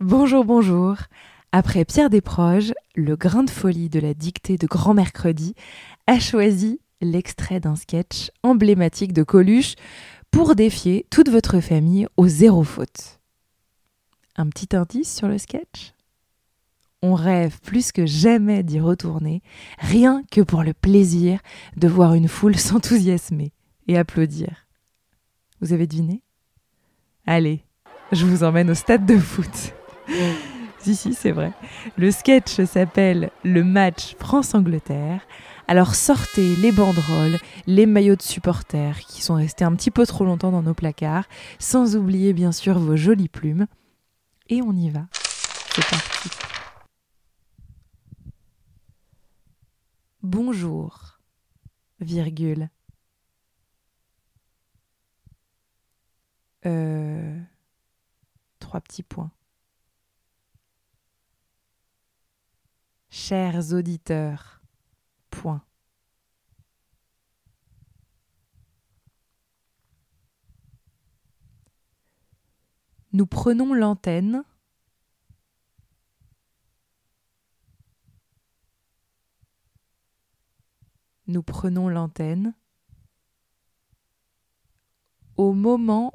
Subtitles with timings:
[0.00, 0.98] Bonjour, bonjour.
[1.52, 5.54] Après Pierre Desproges, le grain de folie de la dictée de Grand Mercredi
[6.06, 9.74] a choisi l'extrait d'un sketch emblématique de Coluche
[10.30, 13.20] pour défier toute votre famille au zéro faute.
[14.36, 15.94] Un petit indice sur le sketch?
[17.00, 19.40] On rêve plus que jamais d'y retourner,
[19.78, 21.40] rien que pour le plaisir
[21.78, 23.54] de voir une foule s'enthousiasmer
[23.88, 24.66] et applaudir.
[25.62, 26.22] Vous avez deviné?
[27.26, 27.64] Allez,
[28.12, 29.72] je vous emmène au stade de foot.
[30.78, 31.52] si, si, c'est vrai.
[31.96, 35.20] Le sketch s'appelle Le match France-Angleterre.
[35.68, 40.24] Alors sortez les banderoles, les maillots de supporters qui sont restés un petit peu trop
[40.24, 41.24] longtemps dans nos placards,
[41.58, 43.66] sans oublier bien sûr vos jolies plumes.
[44.48, 45.06] Et on y va.
[45.12, 46.28] C'est parti.
[50.22, 51.18] Bonjour,
[52.00, 52.68] virgule.
[56.64, 57.40] Euh,
[58.58, 59.30] trois petits points.
[63.18, 64.60] Chers auditeurs,
[65.30, 65.64] point.
[73.14, 74.44] Nous prenons l'antenne.
[81.26, 82.54] Nous prenons l'antenne
[85.38, 86.12] au moment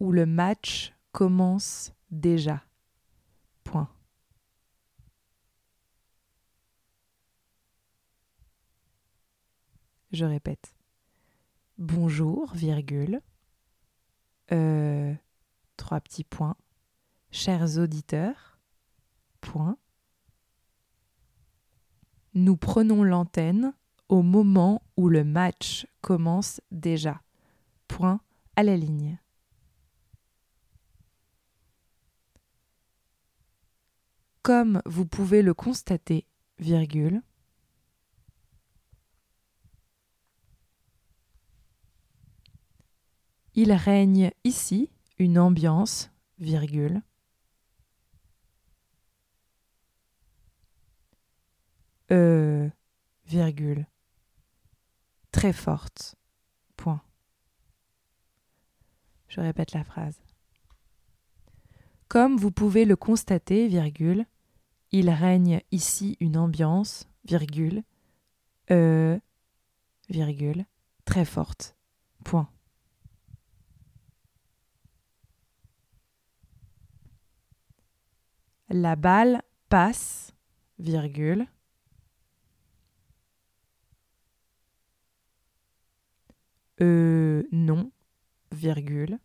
[0.00, 2.64] où le match commence déjà.
[3.62, 3.88] Point.
[10.12, 10.74] Je répète.
[11.78, 13.22] Bonjour, virgule.
[14.52, 15.14] Euh,
[15.78, 16.56] trois petits points.
[17.30, 18.58] Chers auditeurs,
[19.40, 19.78] point.
[22.34, 23.72] Nous prenons l'antenne
[24.10, 27.22] au moment où le match commence déjà.
[27.88, 28.20] Point
[28.56, 29.18] à la ligne.
[34.42, 36.26] Comme vous pouvez le constater,
[36.58, 37.22] virgule,
[43.54, 47.02] Il règne ici une ambiance, virgule,
[52.10, 52.68] euh,
[53.26, 53.86] virgule,
[55.32, 56.16] très forte,
[56.76, 57.02] point.
[59.28, 60.18] Je répète la phrase.
[62.08, 64.26] Comme vous pouvez le constater, virgule,
[64.92, 67.82] il règne ici une ambiance, virgule,
[68.70, 69.18] euh,
[70.08, 70.66] virgule,
[71.04, 71.76] très forte,
[72.24, 72.48] point.
[78.72, 80.32] La balle passe,
[80.78, 81.46] virgule.
[86.80, 87.92] Euh, non,
[88.50, 89.18] virgule.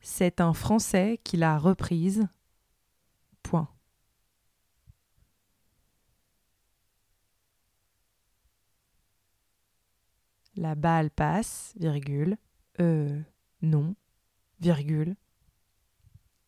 [0.00, 2.26] C'est un Français qui l'a reprise.
[3.42, 3.68] Point.
[10.56, 12.38] La balle passe, virgule.
[12.80, 13.20] Euh,
[13.62, 13.94] non,
[14.60, 15.16] virgule.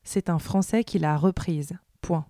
[0.02, 1.74] C'est un Français qui l'a reprise.
[2.00, 2.26] Point.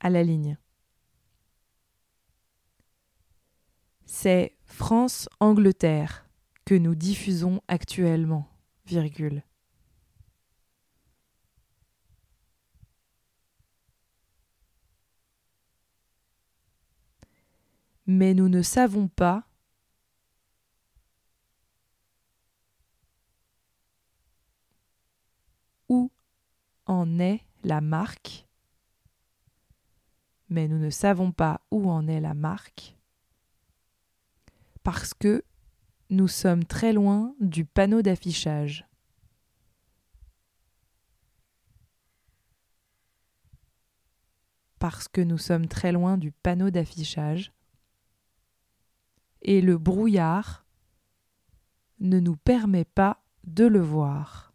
[0.00, 0.58] À la ligne.
[4.04, 6.28] C'est France-Angleterre
[6.64, 8.48] que nous diffusons actuellement,
[8.86, 9.42] virgule.
[18.10, 19.44] Mais nous ne savons pas
[25.88, 26.10] où
[26.86, 28.48] en est la marque,
[30.48, 32.96] mais nous ne savons pas où en est la marque,
[34.82, 35.44] parce que
[36.08, 38.88] nous sommes très loin du panneau d'affichage.
[44.80, 47.52] Parce que nous sommes très loin du panneau d'affichage
[49.42, 50.64] et le brouillard
[52.00, 54.50] ne nous permet pas de le voir.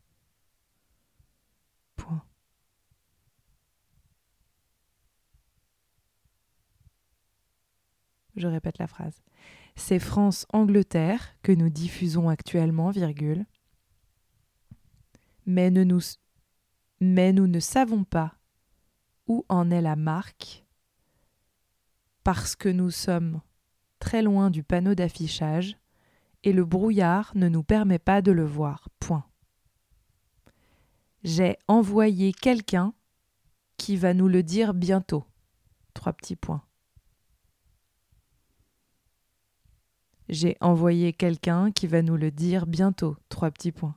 [8.36, 9.22] Je répète la phrase.
[9.76, 13.46] C'est France-Angleterre que nous diffusons actuellement, virgule.
[15.46, 15.72] Mais,
[17.00, 18.36] mais nous ne savons pas
[19.28, 20.66] où en est la marque
[22.24, 23.42] parce que nous sommes
[24.06, 25.80] très loin du panneau d'affichage,
[26.44, 28.88] et le brouillard ne nous permet pas de le voir.
[29.00, 29.26] Point.
[31.24, 32.94] J'ai envoyé quelqu'un
[33.78, 35.26] qui va nous le dire bientôt.
[35.96, 36.64] Trois petits points.
[40.30, 43.18] J'ai envoyé quelqu'un qui va nous le dire bientôt.
[43.30, 43.96] Trois petits points.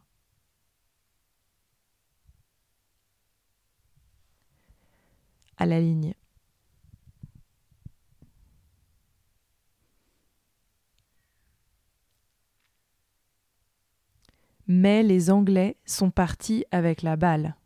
[5.58, 6.14] À la ligne.
[14.81, 17.57] Mais les Anglais sont partis avec la balle.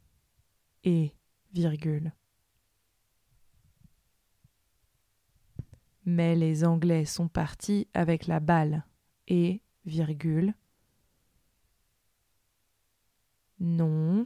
[0.83, 1.15] Et,
[1.53, 2.11] virgule.
[6.07, 8.87] Mais les Anglais sont partis avec la balle.
[9.29, 10.55] Et, virgule.
[13.61, 14.25] Non.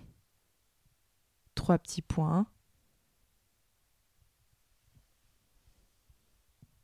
[1.56, 2.46] Trois petits points.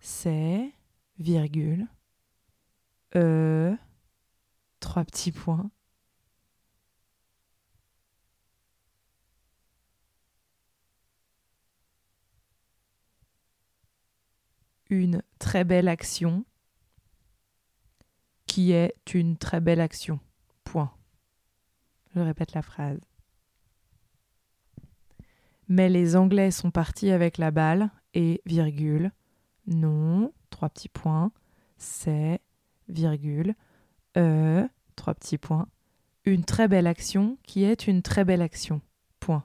[0.01, 0.73] C'est,
[1.21, 1.87] virgule.
[3.15, 3.77] Euh.
[4.81, 5.71] Trois petits points.
[14.93, 16.45] Une très belle action
[18.47, 20.21] qui est une très belle action.
[20.65, 20.93] Point.
[22.15, 23.01] Je répète la phrase.
[25.69, 29.13] Mais les Anglais sont partis avec la balle et virgule.
[29.67, 31.33] Non, trois petits points.
[31.79, 32.43] C'est,
[32.89, 33.55] virgule.
[34.19, 35.69] Euh, trois petits points.
[36.27, 38.83] Une très belle action qui est une très belle action.
[39.21, 39.45] Point.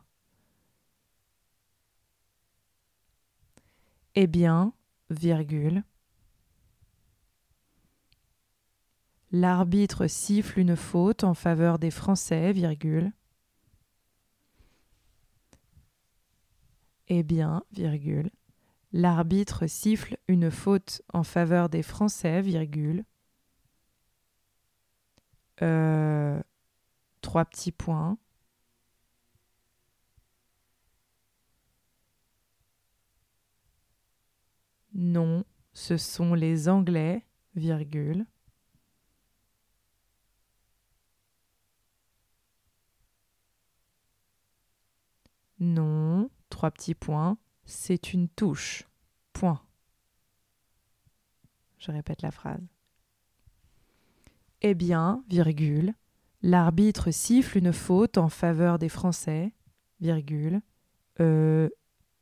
[4.16, 4.74] Eh bien,
[5.10, 5.84] virgule.
[9.32, 13.12] L'arbitre siffle une faute en faveur des Français, virgule.
[17.10, 18.32] Eh bien, virgule.
[18.94, 23.04] L'arbitre siffle une faute en faveur des Français, virgule.
[25.62, 26.42] Euh,
[27.22, 28.18] trois petits points.
[34.94, 35.46] Non,
[35.78, 38.26] ce sont les Anglais, virgule.
[45.60, 48.90] Non, trois petits points, c'est une touche.
[49.34, 49.62] Point.
[51.78, 52.66] Je répète la phrase.
[54.64, 55.94] Eh bien, virgule,
[56.42, 59.54] l'arbitre siffle une faute en faveur des Français,
[60.00, 60.60] virgule.
[61.20, 61.70] Euh,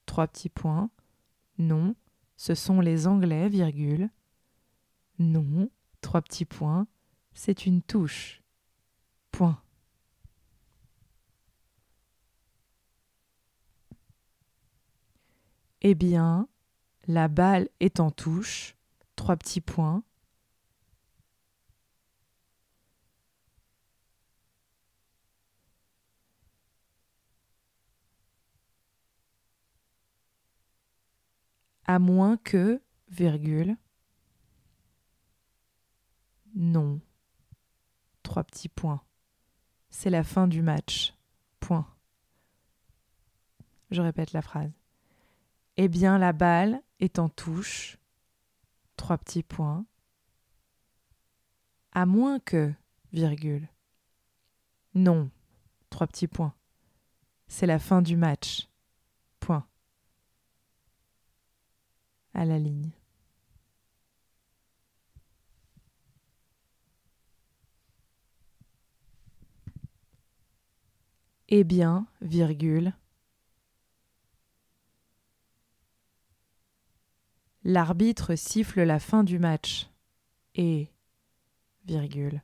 [0.05, 0.89] trois petits points.
[1.57, 1.95] Non,
[2.37, 4.09] ce sont les Anglais, virgule.
[5.19, 5.69] Non,
[6.01, 6.87] trois petits points,
[7.33, 8.41] c'est une touche.
[9.31, 9.61] Point.
[15.81, 16.47] Eh bien,
[17.07, 18.75] la balle est en touche,
[19.15, 20.03] trois petits points.
[31.85, 33.77] À moins que, virgule.
[36.55, 36.99] Non.
[38.23, 39.01] Trois petits points.
[39.89, 41.13] C'est la fin du match.
[41.59, 41.87] Point.
[43.91, 44.71] Je répète la phrase.
[45.77, 47.97] Eh bien, la balle est en touche.
[48.97, 49.85] Trois petits points.
[51.91, 52.73] À moins que,
[53.13, 53.69] virgule.
[54.95, 55.29] Non.
[55.89, 56.53] Trois petits points.
[57.47, 58.69] C'est la fin du match.
[59.39, 59.67] Point
[62.35, 62.91] à la ligne.
[71.47, 72.93] Eh bien, virgule.
[77.63, 79.89] L'arbitre siffle la fin du match.
[80.55, 80.89] Et,
[81.85, 82.41] virgule.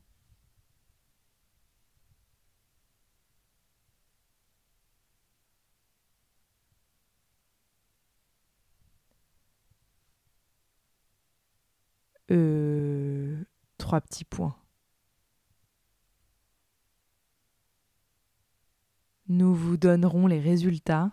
[12.31, 13.43] Euh,
[13.77, 14.55] trois petits points.
[19.27, 21.11] Nous vous donnerons les résultats.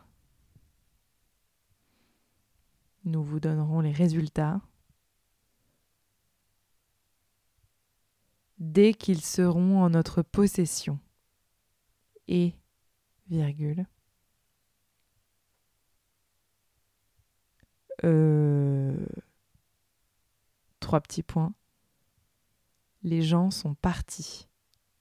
[3.04, 4.60] Nous vous donnerons les résultats
[8.58, 11.00] dès qu'ils seront en notre possession.
[12.28, 12.54] Et,
[13.28, 13.86] virgule,
[18.04, 19.06] euh,
[20.88, 21.52] Trois petits points.
[23.02, 24.48] Les gens sont partis.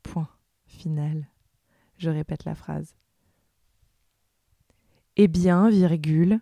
[0.03, 0.27] Point
[0.65, 1.29] final.
[1.97, 2.93] Je répète la phrase.
[5.15, 6.41] Eh bien, virgule,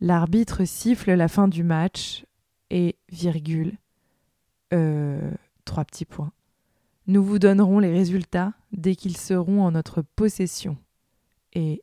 [0.00, 2.26] l'arbitre siffle la fin du match
[2.68, 3.78] et, virgule,
[4.74, 5.32] euh,
[5.64, 6.34] trois petits points.
[7.06, 10.76] Nous vous donnerons les résultats dès qu'ils seront en notre possession.
[11.54, 11.82] Et,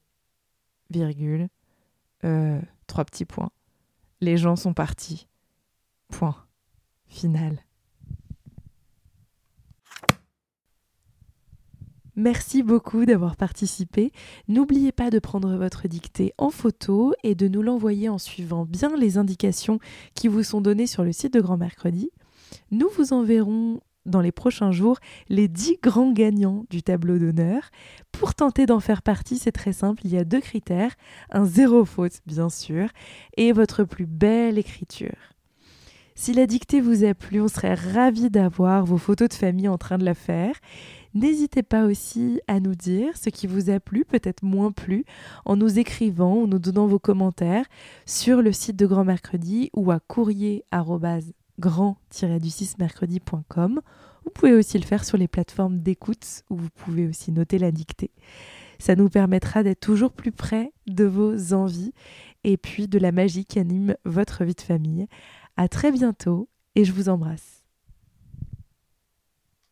[0.91, 1.49] virgule,
[2.25, 3.49] euh, trois petits points.
[4.21, 5.27] Les gens sont partis.
[6.09, 6.45] Point
[7.09, 7.63] finale.
[12.15, 14.11] Merci beaucoup d'avoir participé.
[14.49, 18.95] N'oubliez pas de prendre votre dictée en photo et de nous l'envoyer en suivant bien
[18.97, 19.79] les indications
[20.15, 22.11] qui vous sont données sur le site de Grand Mercredi.
[22.71, 24.97] Nous vous enverrons dans les prochains jours
[25.29, 27.69] les 10 grands gagnants du tableau d'honneur.
[28.11, 30.95] Pour tenter d'en faire partie, c'est très simple, il y a deux critères,
[31.29, 32.89] un zéro faute bien sûr
[33.37, 35.38] et votre plus belle écriture.
[36.21, 39.77] Si la dictée vous a plu, on serait ravis d'avoir vos photos de famille en
[39.77, 40.53] train de la faire.
[41.13, 45.05] N'hésitez pas aussi à nous dire ce qui vous a plu, peut-être moins plu,
[45.45, 47.63] en nous écrivant ou nous donnant vos commentaires
[48.05, 50.65] sur le site de Grand Mercredi ou à courrier
[51.57, 53.79] grand-du6 mercredi.com.
[54.25, 57.71] Vous pouvez aussi le faire sur les plateformes d'écoute où vous pouvez aussi noter la
[57.71, 58.11] dictée.
[58.77, 61.93] Ça nous permettra d'être toujours plus près de vos envies
[62.43, 65.07] et puis de la magie qui anime votre vie de famille.
[65.59, 67.58] À très bientôt et je vous embrasse.